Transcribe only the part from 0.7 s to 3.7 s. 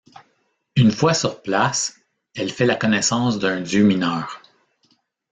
Une fois sur place, elle fait la connaissance d'un